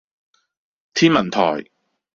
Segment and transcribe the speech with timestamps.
[0.95, 1.63] 天文台